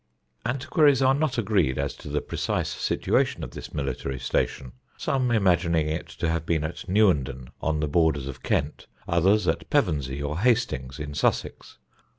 [0.47, 5.87] Antiquaries are not agreed as to the precise situation of this military station; some imagining
[5.87, 10.39] it to have been at Newenden, on the borders of Kent; others at Pevensey, or
[10.39, 11.77] Hastings, in Sussex.